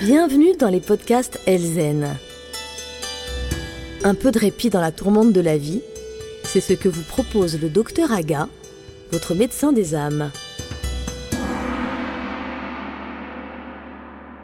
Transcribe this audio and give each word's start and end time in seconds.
Bienvenue 0.00 0.56
dans 0.56 0.70
les 0.70 0.80
podcasts 0.80 1.38
Elzen. 1.44 2.16
Un 4.02 4.14
peu 4.14 4.30
de 4.30 4.38
répit 4.38 4.70
dans 4.70 4.80
la 4.80 4.92
tourmente 4.92 5.34
de 5.34 5.42
la 5.42 5.58
vie 5.58 5.82
C'est 6.42 6.62
ce 6.62 6.72
que 6.72 6.88
vous 6.88 7.02
propose 7.02 7.60
le 7.60 7.68
docteur 7.68 8.10
Aga, 8.10 8.48
votre 9.12 9.34
médecin 9.34 9.72
des 9.72 9.94
âmes. 9.94 10.30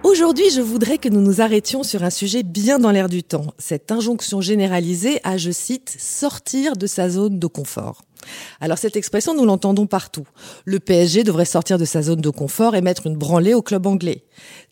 Aujourd'hui, 0.03 0.51
je 0.51 0.61
voudrais 0.61 0.99
que 0.99 1.09
nous 1.09 1.23
nous 1.23 1.41
arrêtions 1.41 1.83
sur 1.83 2.05
un 2.05 2.11
sujet 2.11 2.43
bien 2.43 2.79
dans 2.79 2.91
l'air 2.91 3.09
du 3.09 3.23
temps, 3.23 3.55
cette 3.57 3.91
injonction 3.91 4.43
généralisée 4.43 5.21
à, 5.25 5.39
je 5.39 5.51
cite, 5.51 5.97
sortir 5.99 6.77
de 6.77 6.87
sa 6.87 7.09
zone 7.09 7.39
de 7.39 7.47
confort. 7.47 8.03
Alors 8.61 8.79
cette 8.79 8.97
expression, 8.97 9.35
nous 9.35 9.45
l'entendons 9.45 9.87
partout. 9.87 10.27
Le 10.65 10.81
PSG 10.81 11.23
devrait 11.25 11.45
sortir 11.45 11.79
de 11.79 11.85
sa 11.85 12.03
zone 12.03 12.21
de 12.21 12.31
confort 12.31 12.75
et 12.75 12.81
mettre 12.81 13.07
une 13.07 13.17
branlée 13.17 13.55
au 13.55 13.63
club 13.63 13.87
anglais 13.87 14.25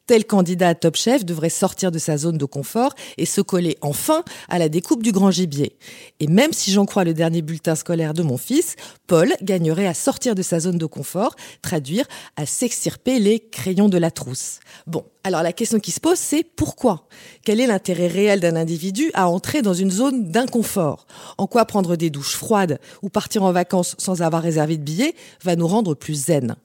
tel 0.07 0.25
candidat 0.25 0.69
à 0.69 0.75
Top 0.75 0.97
Chef 0.97 1.25
devrait 1.25 1.51
sortir 1.51 1.91
de 1.91 1.99
sa 1.99 2.17
zone 2.17 2.39
de 2.39 2.45
confort 2.45 2.95
et 3.17 3.27
se 3.27 3.41
coller 3.41 3.79
enfin 3.81 4.23
à 4.49 4.59
la 4.59 4.69
découpe 4.69 5.03
du 5.03 5.13
grand 5.13 5.31
gibier. 5.31 5.77
Et 6.21 6.27
même 6.27 6.53
si 6.53 6.71
j'en 6.73 6.87
crois 6.87 7.05
le 7.05 7.15
dernier 7.15 7.43
bulletin 7.43 7.75
scolaire 7.75 8.15
de 8.15 8.23
mon 8.23 8.37
fils, 8.37 8.77
Paul 9.07 9.33
gagnerait 9.43 9.87
à 9.87 9.95
sortir 9.95 10.35
de 10.35 10.43
sa 10.43 10.61
zone 10.61 10.79
de 10.79 10.87
confort, 10.87 11.35
traduire 11.63 12.07
à 12.37 12.47
s'extirper 12.47 13.19
les 13.19 13.41
crayons 13.41 13.89
de 13.89 13.99
la 13.99 14.11
trousse. 14.11 14.61
Bon, 14.87 15.05
alors 15.25 15.43
la 15.43 15.53
question 15.53 15.79
qui 15.79 15.91
se 15.91 16.01
pose, 16.01 16.19
c'est 16.19 16.45
pourquoi? 16.45 17.09
Quel 17.45 17.61
est 17.61 17.67
l'intérêt 17.67 18.09
réel 18.09 18.41
d'un 18.41 18.57
individu 18.57 19.11
à 19.15 19.29
entrer 19.29 19.63
dans 19.63 19.75
une 19.75 19.91
zone 19.91 20.31
d'inconfort? 20.31 21.07
En 21.39 21.47
quoi 21.47 21.65
prendre 21.65 21.97
des 21.97 22.11
douches 22.11 22.37
froides 22.37 22.79
ou 23.03 23.09
partir 23.09 23.43
en 23.43 23.53
vacances 23.53 23.95
sans 23.99 24.23
avoir 24.23 24.43
réservé 24.43 24.77
de 24.77 24.83
billets 24.83 25.15
va 25.43 25.57
nous 25.57 25.67
rendre 25.67 25.95
plus 25.95 26.27
zen? 26.27 26.57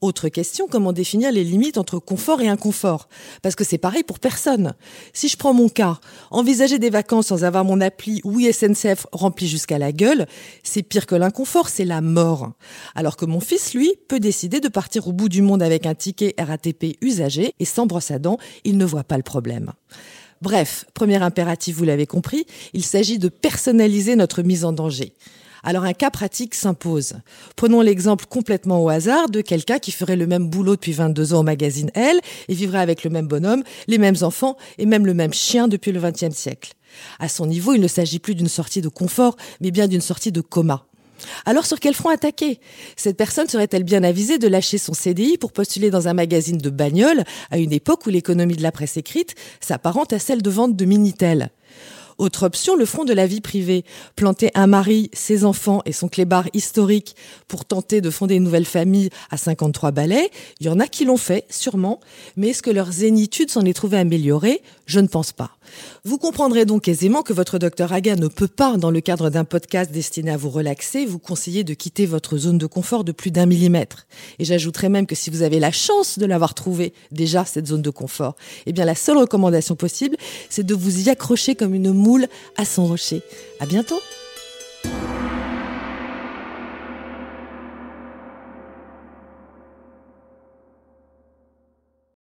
Autre 0.00 0.28
question, 0.28 0.66
comment 0.66 0.92
définir 0.92 1.30
les 1.30 1.44
limites 1.44 1.76
entre 1.76 1.98
confort 1.98 2.40
et 2.40 2.48
inconfort? 2.48 3.08
Parce 3.42 3.54
que 3.54 3.64
c'est 3.64 3.78
pareil 3.78 4.02
pour 4.02 4.18
personne. 4.18 4.74
Si 5.12 5.28
je 5.28 5.36
prends 5.36 5.52
mon 5.52 5.68
cas, 5.68 5.98
envisager 6.30 6.78
des 6.78 6.90
vacances 6.90 7.26
sans 7.26 7.44
avoir 7.44 7.64
mon 7.64 7.80
appli 7.80 8.20
ou 8.24 8.40
SNCF 8.40 9.06
rempli 9.12 9.46
jusqu'à 9.46 9.78
la 9.78 9.92
gueule, 9.92 10.26
c'est 10.62 10.82
pire 10.82 11.06
que 11.06 11.14
l'inconfort, 11.14 11.68
c'est 11.68 11.84
la 11.84 12.00
mort. 12.00 12.52
Alors 12.94 13.16
que 13.16 13.26
mon 13.26 13.40
fils, 13.40 13.74
lui, 13.74 13.92
peut 14.08 14.20
décider 14.20 14.60
de 14.60 14.68
partir 14.68 15.06
au 15.06 15.12
bout 15.12 15.28
du 15.28 15.42
monde 15.42 15.62
avec 15.62 15.84
un 15.84 15.94
ticket 15.94 16.34
RATP 16.38 16.96
usagé 17.02 17.54
et 17.58 17.64
sans 17.64 17.86
brosse 17.86 18.10
à 18.10 18.18
dents, 18.18 18.38
il 18.64 18.78
ne 18.78 18.84
voit 18.86 19.04
pas 19.04 19.18
le 19.18 19.22
problème. 19.22 19.72
Bref, 20.40 20.86
premier 20.94 21.22
impératif, 21.22 21.76
vous 21.76 21.84
l'avez 21.84 22.06
compris, 22.06 22.46
il 22.72 22.84
s'agit 22.84 23.18
de 23.18 23.28
personnaliser 23.28 24.16
notre 24.16 24.42
mise 24.42 24.64
en 24.64 24.72
danger. 24.72 25.12
Alors 25.62 25.84
un 25.84 25.92
cas 25.92 26.10
pratique 26.10 26.54
s'impose. 26.54 27.14
Prenons 27.56 27.80
l'exemple 27.80 28.26
complètement 28.28 28.82
au 28.82 28.88
hasard 28.88 29.28
de 29.28 29.40
quelqu'un 29.40 29.78
qui 29.78 29.92
ferait 29.92 30.16
le 30.16 30.26
même 30.26 30.48
boulot 30.48 30.76
depuis 30.76 30.92
22 30.92 31.34
ans 31.34 31.40
au 31.40 31.42
magazine 31.42 31.90
Elle 31.94 32.20
et 32.48 32.54
vivrait 32.54 32.80
avec 32.80 33.04
le 33.04 33.10
même 33.10 33.26
bonhomme, 33.26 33.62
les 33.86 33.98
mêmes 33.98 34.16
enfants 34.22 34.56
et 34.78 34.86
même 34.86 35.06
le 35.06 35.14
même 35.14 35.34
chien 35.34 35.68
depuis 35.68 35.92
le 35.92 36.00
XXe 36.00 36.34
siècle. 36.34 36.72
À 37.18 37.28
son 37.28 37.46
niveau, 37.46 37.72
il 37.74 37.80
ne 37.80 37.88
s'agit 37.88 38.18
plus 38.18 38.34
d'une 38.34 38.48
sortie 38.48 38.80
de 38.80 38.88
confort, 38.88 39.36
mais 39.60 39.70
bien 39.70 39.86
d'une 39.86 40.00
sortie 40.00 40.32
de 40.32 40.40
coma. 40.40 40.86
Alors 41.44 41.66
sur 41.66 41.80
quel 41.80 41.94
front 41.94 42.08
attaquer? 42.08 42.60
Cette 42.96 43.16
personne 43.16 43.48
serait-elle 43.48 43.84
bien 43.84 44.02
avisée 44.02 44.38
de 44.38 44.48
lâcher 44.48 44.78
son 44.78 44.94
CDI 44.94 45.36
pour 45.36 45.52
postuler 45.52 45.90
dans 45.90 46.08
un 46.08 46.14
magazine 46.14 46.58
de 46.58 46.70
bagnole? 46.70 47.24
À 47.50 47.58
une 47.58 47.72
époque 47.72 48.06
où 48.06 48.10
l'économie 48.10 48.56
de 48.56 48.62
la 48.62 48.72
presse 48.72 48.96
écrite 48.96 49.34
s'apparente 49.60 50.12
à 50.12 50.18
celle 50.18 50.42
de 50.42 50.50
vente 50.50 50.76
de 50.76 50.84
Minitel 50.84 51.50
autre 52.20 52.44
option, 52.44 52.76
le 52.76 52.84
front 52.84 53.04
de 53.04 53.12
la 53.12 53.26
vie 53.26 53.40
privée. 53.40 53.84
Planter 54.16 54.50
un 54.54 54.66
mari, 54.66 55.10
ses 55.12 55.44
enfants 55.44 55.82
et 55.86 55.92
son 55.92 56.08
clébard 56.08 56.48
historique 56.54 57.16
pour 57.48 57.64
tenter 57.64 58.00
de 58.00 58.10
fonder 58.10 58.36
une 58.36 58.44
nouvelle 58.44 58.64
famille 58.64 59.10
à 59.30 59.36
53 59.36 59.90
balais. 59.90 60.30
Il 60.60 60.66
y 60.66 60.68
en 60.68 60.80
a 60.80 60.86
qui 60.86 61.04
l'ont 61.04 61.16
fait, 61.16 61.44
sûrement. 61.50 62.00
Mais 62.36 62.48
est-ce 62.48 62.62
que 62.62 62.70
leur 62.70 62.92
zénitude 62.92 63.50
s'en 63.50 63.64
est 63.64 63.72
trouvée 63.72 63.98
améliorée? 63.98 64.62
Je 64.86 65.00
ne 65.00 65.06
pense 65.06 65.32
pas. 65.32 65.50
Vous 66.04 66.18
comprendrez 66.18 66.64
donc 66.64 66.88
aisément 66.88 67.22
que 67.22 67.32
votre 67.32 67.58
docteur 67.58 67.92
Aga 67.92 68.16
ne 68.16 68.28
peut 68.28 68.48
pas, 68.48 68.76
dans 68.76 68.90
le 68.90 69.00
cadre 69.00 69.30
d'un 69.30 69.44
podcast 69.44 69.92
destiné 69.92 70.30
à 70.30 70.36
vous 70.36 70.50
relaxer, 70.50 71.06
vous 71.06 71.18
conseiller 71.18 71.64
de 71.64 71.74
quitter 71.74 72.06
votre 72.06 72.38
zone 72.38 72.58
de 72.58 72.66
confort 72.66 73.04
de 73.04 73.12
plus 73.12 73.30
d'un 73.30 73.46
millimètre. 73.46 74.06
Et 74.38 74.44
j'ajouterai 74.44 74.88
même 74.88 75.06
que 75.06 75.14
si 75.14 75.30
vous 75.30 75.42
avez 75.42 75.60
la 75.60 75.70
chance 75.70 76.18
de 76.18 76.26
l'avoir 76.26 76.54
trouvé 76.54 76.92
déjà, 77.12 77.44
cette 77.44 77.68
zone 77.68 77.82
de 77.82 77.90
confort, 77.90 78.36
eh 78.66 78.72
bien 78.72 78.84
la 78.84 78.94
seule 78.94 79.18
recommandation 79.18 79.76
possible, 79.76 80.16
c'est 80.48 80.66
de 80.66 80.74
vous 80.74 81.06
y 81.06 81.10
accrocher 81.10 81.54
comme 81.54 81.74
une 81.74 81.92
à 82.56 82.64
son 82.64 82.86
rocher. 82.86 83.22
À 83.60 83.66
bientôt! 83.66 84.00